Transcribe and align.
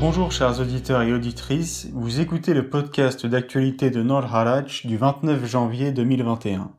Bonjour 0.00 0.32
chers 0.32 0.60
auditeurs 0.60 1.02
et 1.02 1.12
auditrices, 1.12 1.88
vous 1.92 2.20
écoutez 2.20 2.54
le 2.54 2.68
podcast 2.68 3.24
d'actualité 3.24 3.90
de 3.90 4.02
Nord 4.02 4.34
Harach 4.34 4.84
du 4.84 4.96
29 4.96 5.46
janvier 5.46 5.92
2021. 5.92 6.72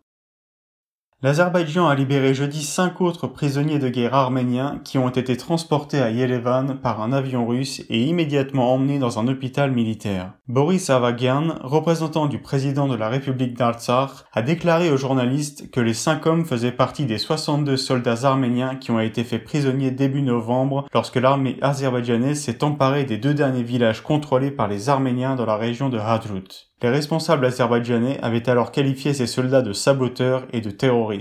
L'Azerbaïdjan 1.24 1.88
a 1.88 1.96
libéré 1.96 2.34
jeudi 2.34 2.62
cinq 2.62 3.00
autres 3.00 3.28
prisonniers 3.28 3.80
de 3.80 3.88
guerre 3.88 4.14
arméniens 4.14 4.82
qui 4.84 4.98
ont 4.98 5.08
été 5.08 5.38
transportés 5.38 6.02
à 6.02 6.10
Yerevan 6.10 6.76
par 6.82 7.02
un 7.02 7.14
avion 7.14 7.48
russe 7.48 7.82
et 7.88 8.04
immédiatement 8.04 8.74
emmenés 8.74 9.00
dans 9.00 9.20
un 9.20 9.30
hôpital 9.30 9.72
militaire. 9.72 10.34
Boris 10.50 10.90
Avagian, 10.90 11.56
représentant 11.62 12.26
du 12.26 12.40
président 12.40 12.90
de 12.90 12.98
la 12.98 13.08
République 13.08 13.58
d'Artsakh, 13.58 14.10
a 14.34 14.42
déclaré 14.42 14.92
aux 14.92 14.98
journalistes 14.98 15.72
que 15.72 15.80
les 15.80 15.94
cinq 15.94 16.26
hommes 16.26 16.44
faisaient 16.44 16.74
partie 16.74 17.06
des 17.06 17.18
62 17.18 17.78
soldats 17.78 18.24
arméniens 18.24 18.76
qui 18.76 18.92
ont 18.92 19.00
été 19.00 19.24
faits 19.24 19.46
prisonniers 19.46 19.92
début 19.92 20.24
novembre 20.24 20.90
lorsque 20.94 21.16
l'armée 21.16 21.56
azerbaïdjanaise 21.62 22.42
s'est 22.42 22.66
emparée 22.66 23.06
des 23.06 23.18
deux 23.18 23.34
derniers 23.34 23.64
villages 23.64 24.04
contrôlés 24.04 24.52
par 24.52 24.68
les 24.68 24.90
Arméniens 24.90 25.38
dans 25.38 25.46
la 25.46 25.56
région 25.56 25.88
de 25.88 26.00
Hadrut. 26.00 26.74
Les 26.84 26.90
responsables 26.90 27.46
azerbaïdjanais 27.46 28.20
avaient 28.22 28.50
alors 28.50 28.74
qualifié 28.74 29.14
ces 29.14 29.26
soldats 29.26 29.62
de 29.62 29.72
saboteurs 29.72 30.46
et 30.52 30.60
de 30.60 30.70
terroristes. 30.70 31.13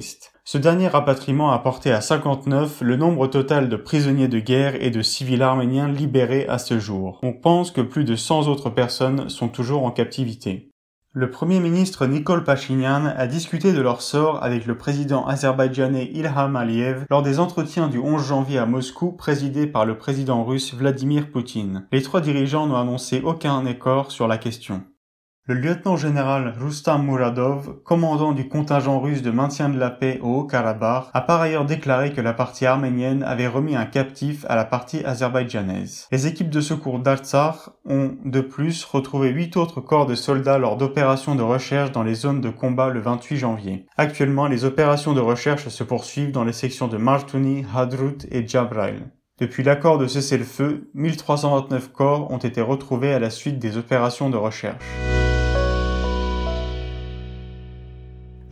Ce 0.45 0.59
dernier 0.59 0.89
rapatriement 0.89 1.53
a 1.53 1.59
porté 1.59 1.93
à 1.93 2.01
59 2.01 2.81
le 2.81 2.97
nombre 2.97 3.27
total 3.27 3.69
de 3.69 3.77
prisonniers 3.77 4.29
de 4.29 4.39
guerre 4.39 4.83
et 4.83 4.91
de 4.91 5.03
civils 5.03 5.43
arméniens 5.43 5.89
libérés 5.89 6.47
à 6.49 6.59
ce 6.59 6.79
jour. 6.79 7.21
On 7.23 7.33
pense 7.33 7.71
que 7.71 7.81
plus 7.81 8.05
de 8.05 8.17
100 8.17 8.49
autres 8.49 8.71
personnes 8.71 9.29
sont 9.29 9.49
toujours 9.49 9.85
en 9.85 9.91
captivité. 9.91 10.73
Le 11.15 11.31
Premier 11.31 11.61
ministre 11.61 12.07
Nikol 12.07 12.43
Pachinian 12.43 13.05
a 13.05 13.27
discuté 13.27 13.75
de 13.75 13.83
leur 13.83 14.01
sort 14.01 14.43
avec 14.43 14.65
le 14.65 14.79
président 14.79 15.27
azerbaïdjanais 15.27 16.11
Ilham 16.15 16.57
Aliyev 16.57 17.05
lors 17.11 17.23
des 17.23 17.39
entretiens 17.39 17.89
du 17.89 17.99
11 17.99 18.27
janvier 18.27 18.56
à 18.56 18.65
Moscou 18.65 19.12
présidés 19.12 19.67
par 19.67 19.84
le 19.84 19.99
président 19.99 20.43
russe 20.43 20.73
Vladimir 20.73 21.31
Poutine. 21.31 21.87
Les 21.93 22.01
trois 22.01 22.23
dirigeants 22.23 22.67
n'ont 22.67 22.77
annoncé 22.77 23.21
aucun 23.23 23.67
accord 23.67 24.11
sur 24.11 24.27
la 24.27 24.39
question. 24.39 24.84
Le 25.48 25.55
lieutenant-général 25.55 26.55
Rustam 26.57 27.05
Muradov, 27.05 27.83
commandant 27.83 28.31
du 28.31 28.48
contingent 28.48 29.01
russe 29.01 29.23
de 29.23 29.33
maintien 29.33 29.69
de 29.71 29.77
la 29.77 29.91
paix 29.91 30.21
au 30.23 30.37
Haut-Karabakh, 30.37 31.07
a 31.12 31.21
par 31.21 31.41
ailleurs 31.41 31.65
déclaré 31.65 32.12
que 32.12 32.21
la 32.21 32.33
partie 32.33 32.65
arménienne 32.65 33.25
avait 33.25 33.49
remis 33.49 33.75
un 33.75 33.84
captif 33.84 34.47
à 34.49 34.55
la 34.55 34.65
partie 34.65 35.05
azerbaïdjanaise. 35.05 36.07
Les 36.12 36.29
équipes 36.29 36.49
de 36.49 36.61
secours 36.61 37.01
d'Artsakh 37.01 37.57
ont, 37.84 38.12
de 38.25 38.41
plus, 38.41 38.84
retrouvé 38.84 39.31
huit 39.31 39.57
autres 39.57 39.81
corps 39.81 40.07
de 40.07 40.15
soldats 40.15 40.59
lors 40.59 40.77
d'opérations 40.77 41.34
de 41.34 41.43
recherche 41.43 41.91
dans 41.91 42.05
les 42.05 42.15
zones 42.15 42.41
de 42.41 42.51
combat 42.51 42.91
le 42.91 43.01
28 43.01 43.37
janvier. 43.37 43.87
Actuellement, 43.97 44.47
les 44.47 44.65
opérations 44.65 45.12
de 45.12 45.21
recherche 45.21 45.67
se 45.67 45.83
poursuivent 45.83 46.31
dans 46.31 46.45
les 46.45 46.53
sections 46.53 46.87
de 46.87 46.99
Martuni, 46.99 47.67
Hadrut 47.75 48.29
et 48.31 48.47
Jabrail. 48.47 49.06
Depuis 49.41 49.65
l'accord 49.65 49.99
de 49.99 50.06
cessez-le-feu, 50.06 50.89
1329 50.95 51.91
corps 51.91 52.31
ont 52.31 52.39
été 52.39 52.61
retrouvés 52.61 53.12
à 53.12 53.19
la 53.19 53.31
suite 53.31 53.59
des 53.59 53.77
opérations 53.77 54.31
de 54.31 54.37
recherche. 54.37 54.84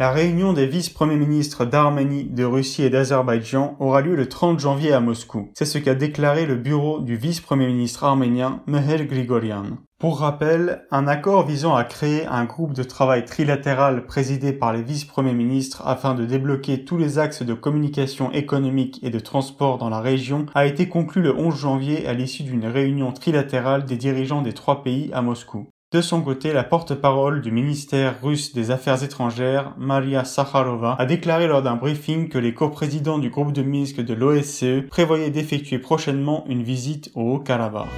La 0.01 0.13
réunion 0.13 0.55
des 0.55 0.65
vice-premiers 0.65 1.19
ministres 1.19 1.67
d'Arménie, 1.67 2.25
de 2.25 2.43
Russie 2.43 2.85
et 2.85 2.89
d'Azerbaïdjan 2.89 3.77
aura 3.81 4.01
lieu 4.01 4.17
le 4.17 4.31
30 4.31 4.59
janvier 4.59 4.95
à 4.95 5.01
Moscou. 5.01 5.51
C'est 5.53 5.67
ce 5.67 5.77
qu'a 5.77 5.95
déclaré 5.95 6.47
le 6.47 6.57
bureau 6.57 7.01
du 7.01 7.17
vice-premier 7.17 7.67
ministre 7.67 8.05
arménien 8.05 8.63
Meher 8.67 9.05
Grigorian. 9.05 9.65
Pour 9.99 10.21
rappel, 10.21 10.87
un 10.91 11.07
accord 11.07 11.47
visant 11.47 11.75
à 11.75 11.85
créer 11.85 12.25
un 12.25 12.47
groupe 12.47 12.73
de 12.73 12.83
travail 12.83 13.27
trilatéral 13.27 14.07
présidé 14.07 14.55
par 14.55 14.73
les 14.73 14.83
vice-premiers 14.83 15.35
ministres 15.35 15.83
afin 15.85 16.15
de 16.15 16.25
débloquer 16.25 16.87
tous 16.87 16.97
les 16.97 17.19
axes 17.19 17.43
de 17.43 17.53
communication 17.53 18.33
économique 18.33 19.01
et 19.03 19.11
de 19.11 19.21
transport 19.21 19.77
dans 19.77 19.91
la 19.91 20.01
région 20.01 20.47
a 20.55 20.65
été 20.65 20.89
conclu 20.89 21.21
le 21.21 21.37
11 21.37 21.55
janvier 21.55 22.07
à 22.07 22.15
l'issue 22.15 22.45
d'une 22.45 22.65
réunion 22.65 23.13
trilatérale 23.13 23.85
des 23.85 23.99
dirigeants 23.99 24.41
des 24.41 24.55
trois 24.55 24.83
pays 24.83 25.11
à 25.13 25.21
Moscou. 25.21 25.69
De 25.93 26.01
son 26.03 26.23
côté, 26.23 26.53
la 26.53 26.63
porte-parole 26.63 27.43
du 27.43 27.51
ministère 27.51 28.23
russe 28.23 28.53
des 28.53 28.71
Affaires 28.71 29.03
étrangères, 29.03 29.75
Maria 29.77 30.25
Sakharova, 30.25 30.95
a 30.97 31.05
déclaré 31.05 31.49
lors 31.49 31.63
d'un 31.63 31.75
briefing 31.75 32.29
que 32.29 32.39
les 32.39 32.55
coprésidents 32.55 33.19
du 33.19 33.29
groupe 33.29 33.53
de 33.53 33.63
Minsk 33.63 34.01
de 34.01 34.15
l'OSCE 34.15 34.87
prévoyaient 34.89 35.31
d'effectuer 35.31 35.81
prochainement 35.81 36.45
une 36.49 36.63
visite 36.63 37.11
au 37.17 37.35
Haut-Karabakh. 37.35 37.89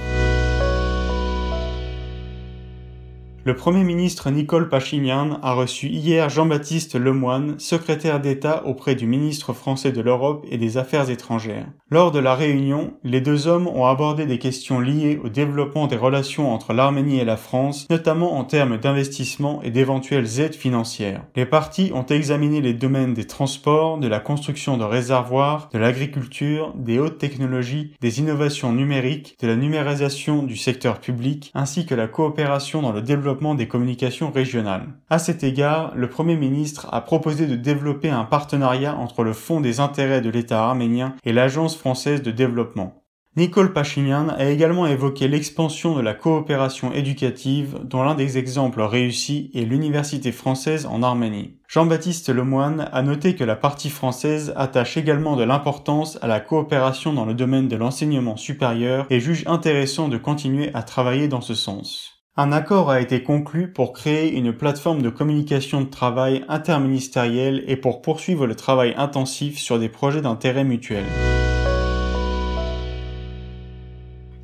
Le 3.45 3.57
Premier 3.57 3.83
ministre 3.83 4.31
Nicole 4.31 4.69
Pachinian 4.69 5.37
a 5.41 5.51
reçu 5.51 5.87
hier 5.87 6.29
Jean-Baptiste 6.29 6.95
Lemoyne, 6.95 7.55
secrétaire 7.59 8.21
d'État 8.21 8.65
auprès 8.65 8.95
du 8.95 9.05
ministre 9.05 9.51
français 9.51 9.91
de 9.91 9.99
l'Europe 9.99 10.45
et 10.49 10.57
des 10.57 10.77
Affaires 10.77 11.09
étrangères. 11.09 11.67
Lors 11.91 12.11
de 12.11 12.19
la 12.19 12.35
réunion, 12.35 12.93
les 13.03 13.19
deux 13.19 13.47
hommes 13.47 13.67
ont 13.67 13.85
abordé 13.85 14.25
des 14.25 14.39
questions 14.39 14.79
liées 14.79 15.19
au 15.21 15.27
développement 15.27 15.87
des 15.87 15.97
relations 15.97 16.53
entre 16.53 16.71
l'Arménie 16.71 17.19
et 17.19 17.25
la 17.25 17.35
France, 17.35 17.85
notamment 17.89 18.37
en 18.37 18.45
termes 18.45 18.77
d'investissement 18.77 19.61
et 19.61 19.71
d'éventuelles 19.71 20.39
aides 20.39 20.55
financières. 20.55 21.25
Les 21.35 21.45
parties 21.45 21.91
ont 21.93 22.05
examiné 22.05 22.61
les 22.61 22.73
domaines 22.73 23.13
des 23.13 23.27
transports, 23.27 23.97
de 23.97 24.07
la 24.07 24.21
construction 24.21 24.77
de 24.77 24.85
réservoirs, 24.85 25.67
de 25.73 25.79
l'agriculture, 25.79 26.73
des 26.77 26.97
hautes 26.97 27.17
technologies, 27.17 27.91
des 27.99 28.19
innovations 28.19 28.71
numériques, 28.71 29.35
de 29.41 29.47
la 29.47 29.57
numérisation 29.57 30.43
du 30.43 30.55
secteur 30.55 31.01
public, 31.01 31.51
ainsi 31.53 31.85
que 31.85 31.93
la 31.93 32.07
coopération 32.07 32.81
dans 32.81 32.93
le 32.93 33.01
développement 33.01 33.32
des 33.55 33.67
communications 33.67 34.31
régionales. 34.31 34.87
À 35.09 35.19
cet 35.19 35.43
égard, 35.43 35.93
le 35.95 36.09
Premier 36.09 36.35
ministre 36.35 36.87
a 36.91 37.01
proposé 37.01 37.47
de 37.47 37.55
développer 37.55 38.09
un 38.09 38.23
partenariat 38.23 38.95
entre 38.95 39.23
le 39.23 39.33
Fonds 39.33 39.61
des 39.61 39.79
intérêts 39.79 40.21
de 40.21 40.29
l'État 40.29 40.63
arménien 40.63 41.15
et 41.23 41.33
l'Agence 41.33 41.75
française 41.75 42.21
de 42.21 42.31
développement. 42.31 43.03
Nicole 43.35 43.73
Pachinian 43.73 44.29
a 44.29 44.45
également 44.45 44.85
évoqué 44.85 45.27
l'expansion 45.27 45.95
de 45.95 46.01
la 46.01 46.13
coopération 46.13 46.93
éducative 46.93 47.79
dont 47.83 48.03
l'un 48.03 48.13
des 48.13 48.37
exemples 48.37 48.81
réussis 48.81 49.49
est 49.55 49.65
l'Université 49.65 50.31
française 50.31 50.85
en 50.85 51.01
Arménie. 51.01 51.57
Jean-Baptiste 51.67 52.29
Lemoine 52.29 52.87
a 52.93 53.01
noté 53.01 53.35
que 53.35 53.43
la 53.43 53.55
partie 53.55 53.89
française 53.89 54.53
attache 54.55 54.97
également 54.97 55.35
de 55.35 55.43
l'importance 55.43 56.19
à 56.21 56.27
la 56.27 56.39
coopération 56.39 57.11
dans 57.11 57.25
le 57.25 57.33
domaine 57.33 57.67
de 57.67 57.75
l'enseignement 57.75 58.37
supérieur 58.37 59.07
et 59.09 59.19
juge 59.19 59.43
intéressant 59.47 60.09
de 60.09 60.17
continuer 60.17 60.69
à 60.75 60.83
travailler 60.83 61.27
dans 61.27 61.41
ce 61.41 61.55
sens. 61.55 62.12
Un 62.35 62.51
accord 62.51 62.89
a 62.89 62.99
été 62.99 63.21
conclu 63.21 63.71
pour 63.71 63.93
créer 63.93 64.35
une 64.35 64.53
plateforme 64.53 65.03
de 65.03 65.09
communication 65.09 65.81
de 65.81 65.89
travail 65.91 66.43
interministérielle 66.47 67.63
et 67.67 67.75
pour 67.75 68.01
poursuivre 68.01 68.47
le 68.47 68.55
travail 68.55 68.95
intensif 68.97 69.59
sur 69.59 69.77
des 69.77 69.87
projets 69.87 70.21
d'intérêt 70.21 70.63
mutuel. 70.63 71.03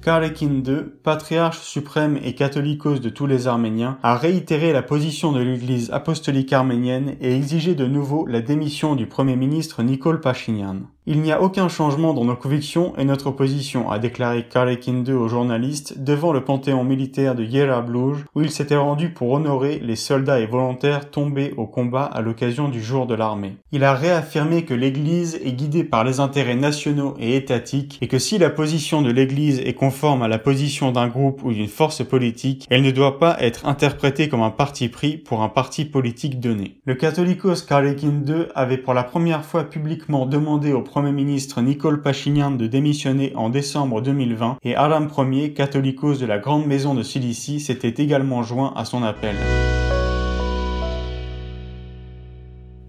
Karekin 0.04 0.62
II, 0.64 0.84
patriarche 1.04 1.62
suprême 1.62 2.20
et 2.24 2.36
catholicos 2.36 3.00
de 3.00 3.10
tous 3.10 3.26
les 3.26 3.48
Arméniens, 3.48 3.98
a 4.04 4.16
réitéré 4.16 4.72
la 4.72 4.84
position 4.84 5.32
de 5.32 5.40
l'Église 5.42 5.90
apostolique 5.92 6.54
arménienne 6.54 7.16
et 7.22 7.36
exigé 7.36 7.74
de 7.74 7.88
nouveau 7.88 8.28
la 8.28 8.42
démission 8.42 8.96
du 8.96 9.08
Premier 9.08 9.36
ministre 9.36 9.82
Nicole 9.82 10.22
Pachinian. 10.22 10.82
Il 11.08 11.22
n'y 11.22 11.32
a 11.32 11.42
aucun 11.42 11.70
changement 11.70 12.14
dans 12.14 12.26
nos 12.26 12.36
convictions 12.36 12.94
et 12.98 13.06
notre 13.06 13.32
position, 13.32 13.90
a 13.90 14.00
déclaré 14.00 14.46
Karekin 14.48 15.04
II 15.06 15.14
aux 15.14 15.30
journalistes 15.30 16.04
devant 16.04 16.34
le 16.34 16.44
panthéon 16.44 16.84
militaire 16.84 17.36
de 17.36 17.44
Yerablouj, 17.44 18.26
où 18.36 18.42
il 18.42 18.52
s'était 18.52 18.76
rendu 18.76 19.10
pour 19.10 19.32
honorer 19.32 19.80
les 19.82 19.96
soldats 19.96 20.40
et 20.40 20.46
volontaires 20.46 21.10
tombés 21.10 21.54
au 21.58 21.66
combat 21.66 22.04
à 22.04 22.22
l'occasion 22.22 22.68
du 22.68 22.84
jour 22.84 23.08
de 23.08 23.16
l'armée. 23.16 23.56
Il 23.72 23.86
a 23.86 23.94
réaffirmé 23.94 24.66
que 24.66 24.74
l'Église 24.74 25.40
est 25.44 25.54
guidée 25.54 25.86
par 25.86 26.04
les 26.04 26.20
intérêts 26.20 26.56
nationaux 26.56 27.16
et 27.18 27.36
étatiques 27.36 27.98
et 28.02 28.08
que 28.08 28.20
si 28.20 28.38
la 28.38 28.50
position 28.50 29.02
de 29.02 29.12
l'Église 29.12 29.62
est 29.62 29.74
conforme 29.74 30.22
à 30.22 30.28
la 30.28 30.38
position 30.38 30.92
d'un 30.92 31.08
groupe 31.08 31.44
ou 31.44 31.54
d'une 31.54 31.68
force 31.68 32.04
politique, 32.04 32.68
elle 32.70 32.84
ne 32.84 32.92
doit 32.92 33.20
pas 33.20 33.38
être 33.40 33.66
interprétée 33.66 34.28
comme 34.28 34.42
un 34.42 34.52
parti 34.52 34.90
pris 34.90 35.18
pour 35.18 35.42
un 35.44 35.50
parti 35.50 35.86
politique 35.86 36.40
donné. 36.42 36.76
Le 36.86 36.96
catholicos 36.96 37.66
II 37.72 38.46
avait 38.54 38.78
pour 38.78 38.94
la 38.94 39.04
première 39.04 39.46
fois 39.46 39.64
publiquement 39.64 40.26
demandé 40.26 40.74
au 40.74 40.82
Premier 40.90 41.12
ministre 41.12 41.62
Nicole 41.62 42.02
Pachinian 42.02 42.50
de 42.50 42.66
démissionner 42.66 43.32
en 43.36 43.50
décembre 43.50 44.02
2020 44.02 44.58
et 44.64 44.76
Aram 44.76 45.08
Ier, 45.32 45.54
catholicos 45.54 46.16
de 46.16 46.26
la 46.26 46.40
Grande 46.40 46.66
Maison 46.66 46.96
de 46.96 47.04
Cilicie, 47.04 47.60
s'était 47.60 48.02
également 48.02 48.42
joint 48.42 48.74
à 48.76 48.86
son 48.86 49.04
appel. 49.04 49.36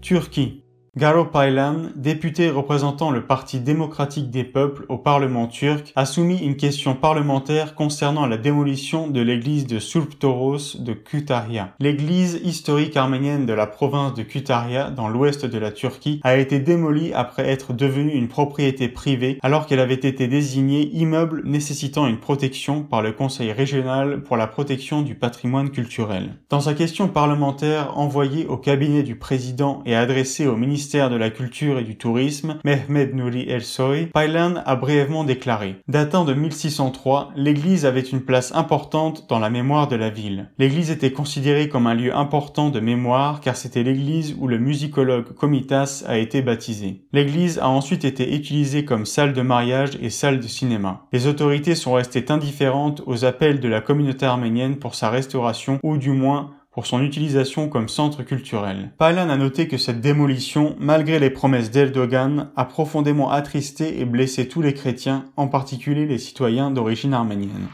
Turquie 0.01 0.63
Garo 0.97 1.23
Paylan, 1.23 1.83
député 1.95 2.49
représentant 2.49 3.11
le 3.11 3.25
Parti 3.25 3.61
démocratique 3.61 4.29
des 4.29 4.43
peuples 4.43 4.85
au 4.89 4.97
Parlement 4.97 5.47
turc, 5.47 5.93
a 5.95 6.05
soumis 6.05 6.39
une 6.39 6.57
question 6.57 6.95
parlementaire 6.95 7.75
concernant 7.75 8.25
la 8.25 8.35
démolition 8.35 9.07
de 9.07 9.21
l'église 9.21 9.65
de 9.65 9.79
Sulptoros 9.79 10.75
de 10.81 10.91
Kütahya. 10.91 11.73
L'église 11.79 12.41
historique 12.43 12.97
arménienne 12.97 13.45
de 13.45 13.53
la 13.53 13.67
province 13.67 14.15
de 14.15 14.23
Kütahya, 14.23 14.89
dans 14.89 15.07
l'ouest 15.07 15.45
de 15.45 15.57
la 15.57 15.71
Turquie, 15.71 16.19
a 16.25 16.35
été 16.35 16.59
démolie 16.59 17.13
après 17.13 17.47
être 17.47 17.71
devenue 17.71 18.11
une 18.11 18.27
propriété 18.27 18.89
privée 18.89 19.39
alors 19.43 19.67
qu'elle 19.67 19.79
avait 19.79 19.93
été 19.93 20.27
désignée 20.27 20.89
immeuble 20.93 21.43
nécessitant 21.45 22.05
une 22.05 22.19
protection 22.19 22.83
par 22.83 23.01
le 23.01 23.13
Conseil 23.13 23.53
régional 23.53 24.23
pour 24.23 24.35
la 24.35 24.47
protection 24.47 25.03
du 25.03 25.15
patrimoine 25.15 25.69
culturel. 25.69 26.35
Dans 26.49 26.59
sa 26.59 26.73
question 26.73 27.07
parlementaire 27.07 27.97
envoyée 27.97 28.45
au 28.45 28.57
cabinet 28.57 29.03
du 29.03 29.15
président 29.15 29.83
et 29.85 29.95
adressée 29.95 30.47
au 30.47 30.57
ministre 30.57 30.80
de 30.81 31.15
la 31.15 31.29
Culture 31.29 31.77
et 31.77 31.83
du 31.83 31.95
Tourisme, 31.95 32.57
Mehmed 32.65 33.13
Nouri 33.13 33.47
El-Soy, 33.47 34.07
Paylan 34.07 34.55
a 34.65 34.75
brièvement 34.75 35.23
déclaré 35.23 35.75
Datant 35.87 36.25
de 36.25 36.33
1603, 36.33 37.33
l'église 37.35 37.85
avait 37.85 38.01
une 38.01 38.21
place 38.21 38.51
importante 38.55 39.27
dans 39.29 39.37
la 39.37 39.51
mémoire 39.51 39.87
de 39.87 39.95
la 39.95 40.09
ville. 40.09 40.49
L'église 40.57 40.89
était 40.89 41.11
considérée 41.11 41.69
comme 41.69 41.85
un 41.85 41.93
lieu 41.93 42.15
important 42.15 42.69
de 42.69 42.79
mémoire 42.79 43.41
car 43.41 43.55
c'était 43.55 43.83
l'église 43.83 44.35
où 44.39 44.47
le 44.47 44.57
musicologue 44.57 45.35
Comitas 45.35 46.03
a 46.07 46.17
été 46.17 46.41
baptisé. 46.41 47.05
L'église 47.13 47.59
a 47.59 47.69
ensuite 47.69 48.03
été 48.03 48.35
utilisée 48.35 48.83
comme 48.83 49.05
salle 49.05 49.33
de 49.33 49.41
mariage 49.43 49.99
et 50.01 50.09
salle 50.09 50.39
de 50.39 50.47
cinéma. 50.47 51.05
Les 51.13 51.27
autorités 51.27 51.75
sont 51.75 51.93
restées 51.93 52.31
indifférentes 52.31 53.03
aux 53.05 53.23
appels 53.23 53.59
de 53.59 53.69
la 53.69 53.81
communauté 53.81 54.25
arménienne 54.25 54.77
pour 54.77 54.95
sa 54.95 55.11
restauration 55.11 55.79
ou 55.83 55.97
du 55.97 56.09
moins 56.09 56.51
pour 56.71 56.85
son 56.85 57.03
utilisation 57.03 57.67
comme 57.67 57.89
centre 57.89 58.23
culturel. 58.23 58.91
Palan 58.97 59.29
a 59.29 59.37
noté 59.37 59.67
que 59.67 59.77
cette 59.77 60.01
démolition, 60.01 60.75
malgré 60.79 61.19
les 61.19 61.29
promesses 61.29 61.69
d'Erdogan, 61.69 62.51
a 62.55 62.65
profondément 62.65 63.29
attristé 63.29 63.99
et 63.99 64.05
blessé 64.05 64.47
tous 64.47 64.61
les 64.61 64.73
chrétiens, 64.73 65.25
en 65.35 65.47
particulier 65.47 66.05
les 66.05 66.17
citoyens 66.17 66.71
d'origine 66.71 67.13
arménienne. 67.13 67.67